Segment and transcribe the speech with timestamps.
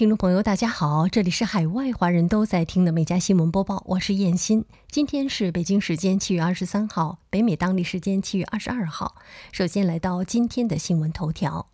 [0.00, 4.64] 听众朋友，大家好，这里是海外华人都在听的每家新闻播报，我是燕欣。
[4.88, 9.16] 今天是北京时间七月二十三号，北美当地时间七月二十二号。
[9.52, 11.66] 首先来到今天的新闻头条。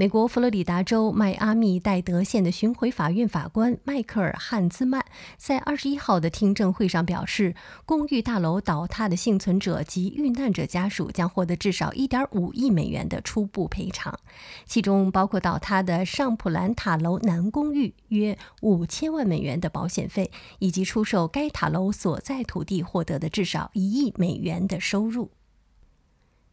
[0.00, 5.04] 美国佛罗里达州迈阿密戴德县的巡回法院法官迈克尔·汉兹曼
[5.36, 14.16] 在二十一号的听证会上表示，公寓大楼倒塌的幸存者及遇难者家属将获得至少一点五亿美元的初步赔偿，
[14.66, 25.32] 其中包括倒塌的上普兰塔楼南公寓约五千万美元的保险费，以及出售该塔楼所在土地获得的至少一亿美元的收入。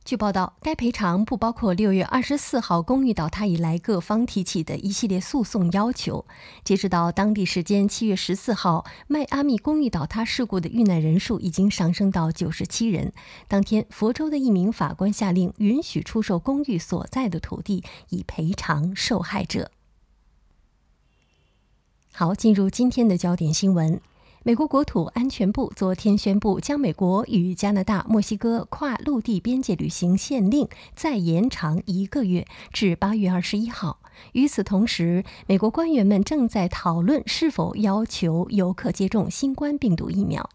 [0.05, 6.27] 据报道，该赔偿不包括六月二十四号公寓倒塌以来各方提起的一系列诉讼要求。
[6.63, 13.11] 截止到当地时间七月十四号，迈阿密公寓倒塌事故的遇难人数已经上升到九十七人。
[13.47, 19.71] 当天，佛州的一名法官下令允许出售公寓所在的土地，以赔偿受害者。
[22.13, 23.99] 好，进入今天的焦点新闻。
[24.47, 33.97] 美国国土安全部昨天宣布，将美国与加拿大、墨西哥跨陆地边界旅行限令再延长一个月，至八月二十一号。
[34.33, 40.47] 与此同时，美国官员们正在讨论是否要求游客接种新冠病毒疫苗。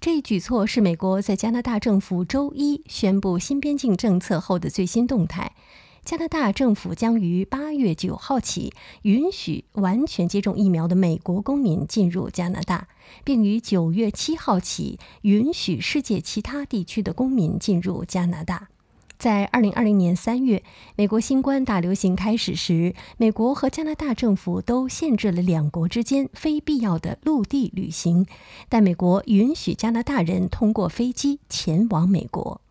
[0.00, 5.52] 这一举措是美国在加拿大政府周一宣布新边境政策后的最新动态。
[6.02, 12.88] 加拿大政府将于八月九号起允许完全接种疫苗的美国公民进入加拿大，
[13.24, 18.68] 并于九月七号起允许世界其他地区的公民进入加拿大。
[19.18, 20.62] 在二零二零年三月，
[20.96, 28.26] 美国新冠大流行开始时，美国和加拿大政府都限制了两国之间非必要的陆地旅行，
[28.70, 32.62] 但美国允许加拿大人通过飞机前往美国。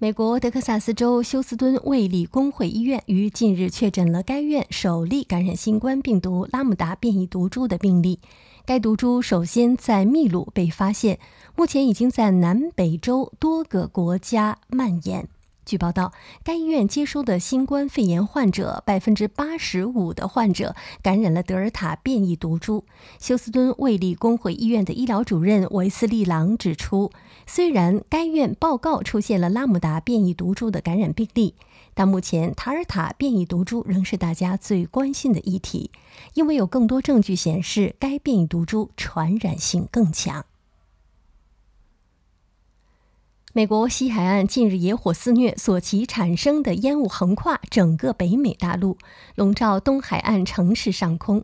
[0.00, 8.20] 美国德克萨斯州休斯敦卫理公会医院于近日确诊了该院首例感染新冠病毒拉姆达变异毒株的病例。
[8.64, 11.18] 该毒株首先在秘鲁被发现，
[11.56, 15.28] 目前已经在南北洲多个国家蔓延。
[15.68, 22.86] 据报道，该医院接收的新冠肺炎患者，百分之八十五的患者感染了德尔塔变异毒株。
[23.20, 27.12] 休斯敦卫理公会医院的医疗主任维斯利朗指出，
[27.46, 31.54] 虽然该院报告出现了拉姆达变异毒株的感染病例，
[31.92, 35.90] 但目前塔尔塔变异毒株仍是大家最关心的议题，
[36.32, 40.46] 因为有更多证据显示该变异毒株传染性更强。
[43.58, 48.96] 美国西海岸近日野火肆虐，所其产生的烟雾横跨整个北美大陆，
[49.34, 51.42] 笼罩东海岸城市上空。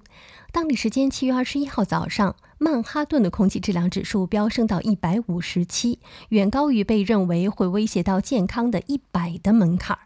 [0.53, 5.99] 当地时间七月二十一号早上，曼哈顿的空气质量指数飙升到一百五十七，
[6.29, 9.99] 远高于被认为会威胁到健康的一百的门槛。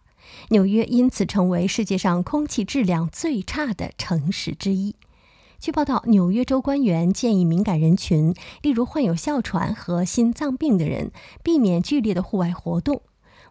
[0.49, 4.95] 纽约因此成为世界上空气质量最差的城市之一。
[5.61, 8.33] 据报道，纽约州官员建议敏感人群，
[8.63, 11.11] 例如患有哮喘和心脏病的人，
[11.43, 13.03] 避免剧烈的户外活动。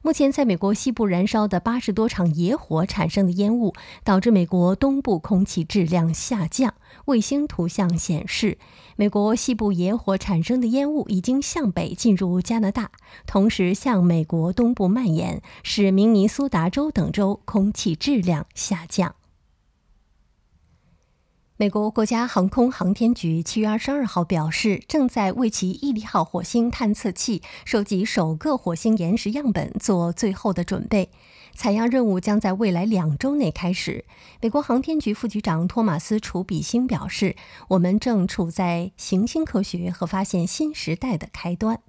[0.01, 3.73] 目前，在美国西部燃烧的八十多场野火产生的烟雾，
[4.06, 6.75] 导致美国东部空气质量下降。
[7.07, 8.57] 卫星图像显示，
[8.96, 12.91] 美国西部野火产生的烟雾已经向北进入加拿大，
[13.25, 19.13] 同时向美国东部蔓延，使明尼苏达州等州空气质量下降。
[21.59, 31.09] 美国国家航空航天局七月二十二号表示，正在为其毅力号火星探测器收集首个火星岩石样本做最后的准备。
[31.56, 34.06] 采样任务将在未来两周内开始。
[34.40, 37.35] 美国航天局副局长托马斯·楚比星表示
[37.69, 41.79] ：“我们正处在行星科学和发现新时代的开端。”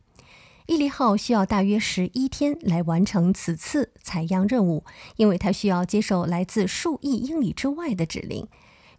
[0.64, 4.84] 毅力号需要大约十一天来完成此次采样任务，
[5.16, 8.48] 因为它需要接受来自数亿英里之外的指令。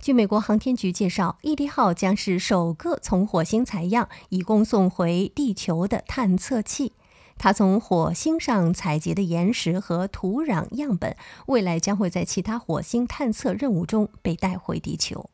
[0.02, 6.94] 据美国航天局介绍，毅力号将是首个从火星采样、以供送回地球的探测器。
[7.38, 11.18] 它从火星上采集的岩石和土壤样本，
[11.48, 15.30] 未来将会在其他火星探测任务中被带回地球。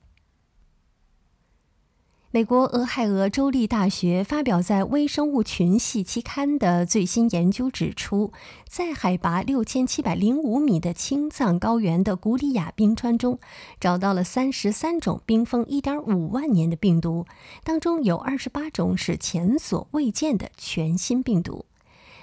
[2.35, 8.33] 美国俄亥俄州立大学发表在《微生物群系》期刊的最新研究指出，
[8.67, 13.39] 在海拔六千七百零五米的青藏高原的古里亚冰川中，
[13.79, 17.25] 找到了三十三种冰封一点五万年的病毒，
[17.63, 21.63] 当中有二十八种是前所未见的全新病毒。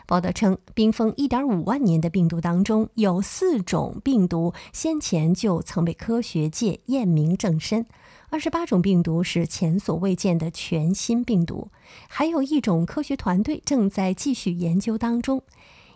[0.07, 7.87] 报道称，冰封一点五万年的病毒当中，有四种病毒先前就曾被科学界验明正身。
[8.33, 11.69] 二十八种病毒是前所未见的全新病毒，
[12.09, 15.43] 还有一种科学团队正在继续研究当中。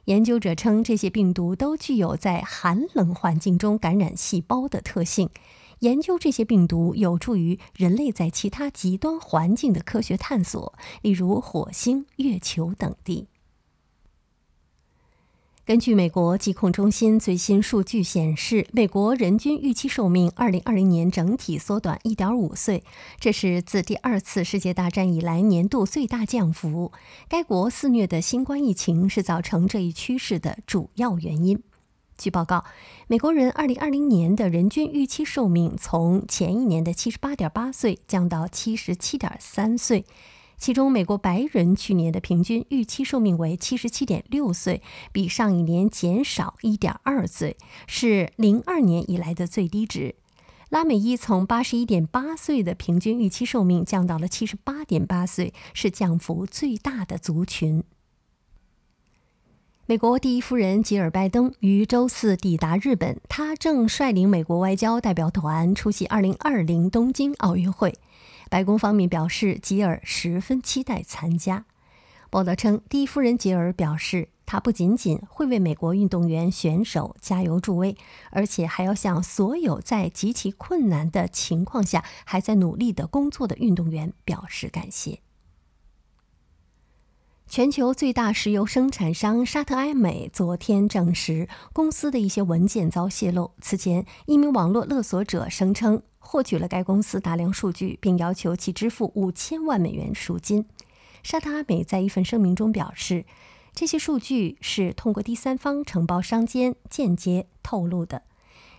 [0.05, 5.31] 研究者称，这些病毒都具有在寒冷环境中感染细胞的特性。
[5.79, 13.29] 研究这些病毒有助于人类在其他极端环境的科学探索，例如火星、月球等地。
[15.67, 22.85] 根据美国疾控中心最新数据显示，美国人均预期寿命2020年整体缩短1.5岁，
[23.19, 26.93] 这是自第二次世界大战以来年度最大降幅。
[27.29, 31.61] 该国肆虐的新冠疫情是造成这一趋势的主要原因。
[32.17, 32.63] 据报告，
[33.09, 40.05] 美国人2020年的人均预期寿命从前一年的78.8岁降到77.3岁。
[40.59, 44.83] 其中，美国白人去年的平均预期寿命为七十七点六岁，
[45.13, 47.57] 比上一年减少一点二岁，
[47.87, 50.15] 是零二年以来的最低值。
[50.71, 57.85] 拉美裔从八十一点八岁的平均预期寿命降到了七十八点八岁，是降幅最大的族群。
[59.85, 67.95] 美国第一夫人吉尔拜登于周四抵达日本，她正率领美国外交代表团出席二零二零东京奥运会。
[68.49, 71.65] 白宫方面表示，吉尔十分期待参加。
[72.31, 77.97] 报道称，第一夫人吉尔表示，她不仅仅会为美国运动员选手加油助威，
[78.31, 85.21] 而且还要向所有在极其困难的情况下还在努力的工作的运动员表示感谢。
[87.49, 93.53] 全球最大石油生产商沙特埃美昨天证实，公司的一些文件遭泄露。
[93.61, 96.03] 此前，一名网络勒索者声称。
[96.27, 100.67] 获取了该公司大量数据，并要求其支付五千万美元赎金。
[101.23, 103.25] 沙特阿美在一份声明中表示，
[103.73, 108.23] 这些数据是通过第三方承包商间间接透露的。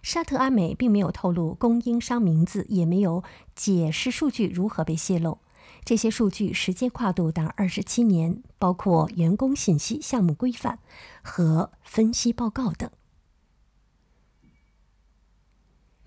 [0.03, 3.23] 沙特阿美并没有透露供应商名字，也没有
[3.55, 5.39] 解释数据如何被泄露。
[5.83, 10.79] 这些数据时间跨度达二十七年，包括员工信息、项目规范
[11.21, 12.89] 和分析报告等。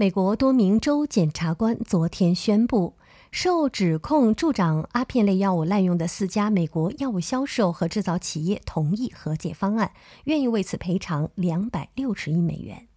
[0.00, 2.94] 美国多名州检察官昨天宣布，
[3.30, 9.92] 受指控助长阿片类药物滥用的四家美国药物销售和制造企业同意和解方案，
[10.24, 12.88] 愿意为此赔偿两百六十亿美元。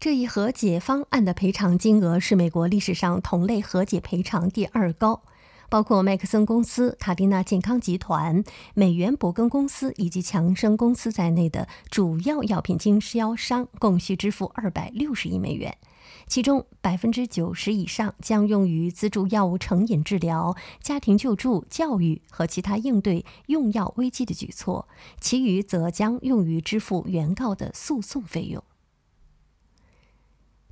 [0.00, 5.22] 这一和解方案的赔偿金额是美国历史上同类和解赔偿第二高。
[5.74, 8.44] 包括麦克森公司、卡蒂娜健康集团、
[8.74, 15.76] 美元伯根公司以及强生公司在内的主要药品经销商共需支付二百六十亿美元，
[16.28, 24.86] 其中百分之九十以上将用于资助药物成瘾治疗、家庭救助、教育和其他应对用药危机的举措，
[25.20, 28.62] 其余则将用于支付原告的诉讼费用。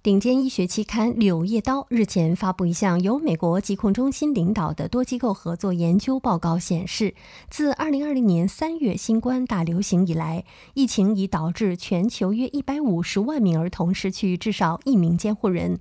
[0.02, 7.14] 顶尖医学期刊《柳叶刀》日前发布一项由美国疾控中心领导的多机构合作研究报告，显示，
[7.48, 10.44] 自2020年3月新冠大流行以来，
[10.74, 15.78] 疫情已导致全球约150万名儿童失去至少一名监护人。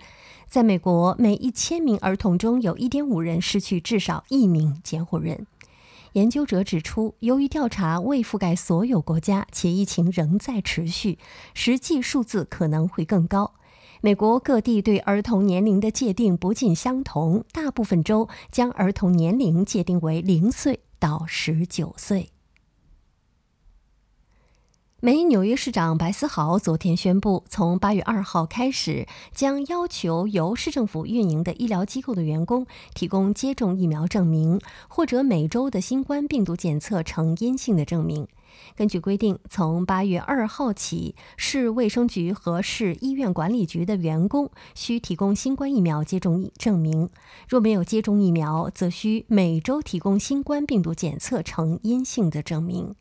[0.47, 5.47] 在美国，每1000名儿童中有1.5人失去至少一名监护人。
[6.13, 11.17] 研究者指出，由于调查未覆盖所有国家，且疫情仍在持续，
[11.55, 13.53] 实际数字可能会更高。
[14.03, 22.31] 美国各地对儿童年龄的界定不尽相同，大部分州将儿童年龄界定为零岁到十九岁。
[25.03, 38.27] 美纽约市长白思豪昨天宣布，从八月二号开始，将要求由市政府运营的医疗机构的员工提供接种疫苗证明，或者每周的新冠病毒检测呈阴性的证明。
[38.75, 47.07] 根据规定，从八月二号起，市卫生局和市医院管理局的员工需提供新冠疫苗接种证明；
[47.47, 52.95] 若没有接种疫苗，则需每周提供新冠病毒检测呈阴性的证明。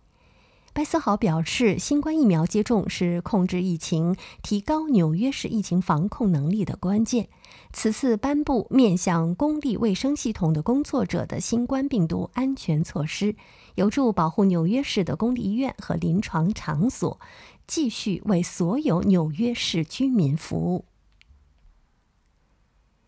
[0.73, 7.29] 白思豪表示，新冠疫苗接种是控制疫情、提高纽约市疫情防控能力的关键。
[7.73, 13.35] 此次颁布面向公立卫生系统的工作者的新冠病毒安全措施，
[13.75, 17.19] 有助保护纽约市的公立医院和临床场所，
[17.67, 20.85] 继续为所有纽约市居民服务。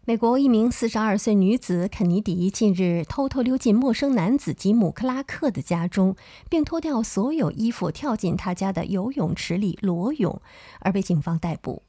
[0.05, 6.17] 美国一名四十二岁女子肯尼迪近日偷偷溜进陌生男子吉姆·克拉克的家中，
[6.49, 10.43] 并脱掉所有衣服跳进他家的游泳池里裸泳，
[10.81, 11.85] 而被警方逮捕。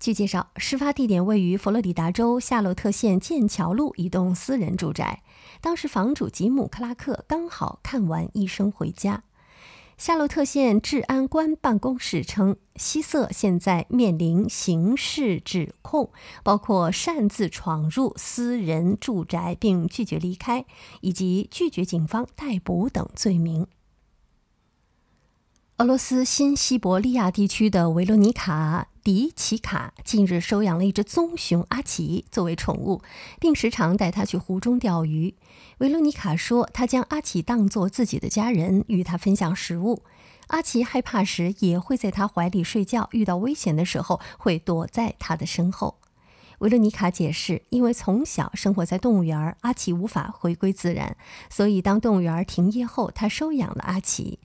[0.00, 5.22] 据介绍，事发地点位于佛罗里达州夏洛特县剑桥路一栋私人住宅。
[5.60, 9.22] 当时房主吉姆·克拉克刚好看完医生回家。
[9.96, 16.10] 夏洛特县治安官办公室称，希瑟现在面临刑事指控，
[16.42, 20.66] 包括擅自闯入私人住宅并拒绝离开，
[21.00, 23.66] 以及拒绝警方逮捕等罪名。
[25.78, 33.02] 俄罗斯新西伯利亚地区的维罗妮卡·迪奇卡近日收养了一只棕熊阿奇作为宠物，
[33.40, 35.34] 并时常带它去湖中钓鱼。
[35.78, 40.04] 维罗妮卡说，她将阿奇当作自己的家人，与他分享食物。
[40.46, 45.96] 阿奇害怕时也会在他怀里睡觉，遇到危险的时候会躲在他的身后。
[46.60, 51.16] 维罗妮卡解释，因为从小生活在动物园，阿奇无法回归自然，
[51.50, 54.38] 所以当动物园停业后，他收养了阿奇。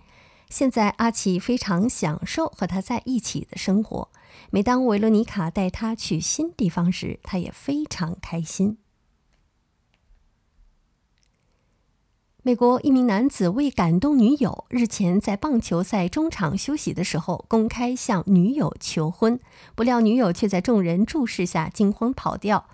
[0.50, 4.10] 现在，阿奇非常享受和他在一起的生活。
[4.50, 8.80] 每当维罗妮卡带他去新地方时，他也非常开心。
[12.42, 19.40] 美国一名男子为感动女友，日前在棒球赛中场休息的时候，公开向女友求婚，
[19.76, 22.68] 不料女友却在众人注视下惊慌跑掉，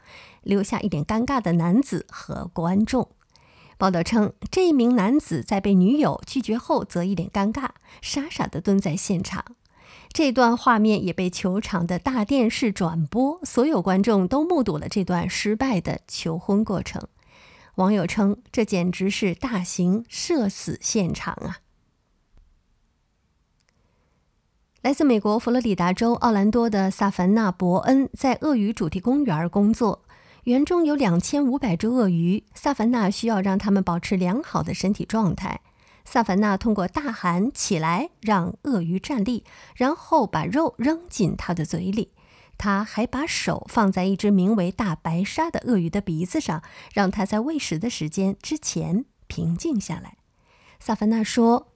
[0.43, 3.09] 留下一脸尴尬的男子和观众。
[3.77, 7.69] 报道称，这一名男子在被女友拒绝后，则一脸尴尬，
[8.01, 9.43] 傻傻地蹲在现场。
[10.13, 17.05] 这段画面也被球场的大电视转播，所有观众都目睹了这段失败的求婚过程。
[17.75, 21.59] 网友称，这简直是大型社死现场啊！
[24.81, 30.03] 来自美国佛罗里达州奥兰多的萨凡纳·伯恩在鳄鱼主题公园工作。
[30.45, 35.61] 园中有两千五百只鳄鱼，萨凡纳需要让它们保持良好的身体状态。
[36.05, 39.43] 萨凡纳通过大喊“起来”让鳄鱼站立，
[39.75, 42.11] 然后把肉扔进它的嘴里。
[42.59, 46.61] 他还把手放在一只名为大白鲨的鳄鱼的鼻子上，
[46.93, 50.17] 让它在喂食的时间之前平静下来。
[50.79, 51.71] 萨凡纳说。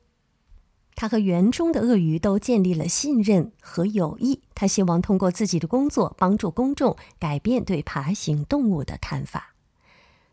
[1.00, 4.42] 他和园中的鳄鱼都建立了信任和友谊。
[4.54, 9.56] 他希望通过自己的工作帮助公众改变对爬行动物的看法。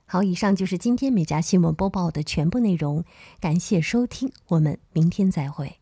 [0.06, 3.04] 好，以上就是今天美家新闻播报的全部内容。
[3.38, 5.78] 感谢收听，我们明天再会。